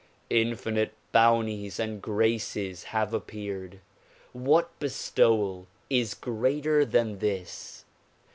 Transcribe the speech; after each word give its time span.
Infinite 0.31 0.95
bounties 1.11 1.79
and 1.79 2.01
graces 2.01 2.85
have 2.85 3.13
appeared. 3.13 3.81
What 4.33 4.71
bestowal 4.79 5.67
is 5.91 6.15
greater 6.15 6.83
than 6.85 7.19
this? 7.19 7.85